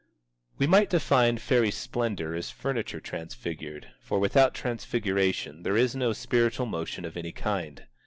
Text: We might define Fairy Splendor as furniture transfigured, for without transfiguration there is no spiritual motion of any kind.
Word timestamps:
We 0.57 0.65
might 0.65 0.89
define 0.89 1.37
Fairy 1.37 1.69
Splendor 1.69 2.33
as 2.33 2.49
furniture 2.49 2.99
transfigured, 2.99 3.91
for 3.99 4.17
without 4.17 4.55
transfiguration 4.55 5.61
there 5.61 5.77
is 5.77 5.95
no 5.95 6.11
spiritual 6.11 6.65
motion 6.65 7.05
of 7.05 7.15
any 7.15 7.31
kind. 7.31 7.85